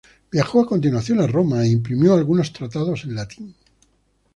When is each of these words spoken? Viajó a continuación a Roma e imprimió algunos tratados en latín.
Viajó 0.31 0.61
a 0.61 0.65
continuación 0.65 1.19
a 1.21 1.27
Roma 1.27 1.63
e 1.63 1.67
imprimió 1.69 2.15
algunos 2.15 2.51
tratados 2.51 3.03
en 3.03 3.13
latín. 3.13 3.55